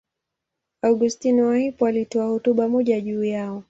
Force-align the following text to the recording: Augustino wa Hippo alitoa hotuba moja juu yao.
Augustino 0.83 1.47
wa 1.47 1.57
Hippo 1.57 1.87
alitoa 1.87 2.25
hotuba 2.25 2.67
moja 2.69 2.99
juu 3.01 3.23
yao. 3.23 3.59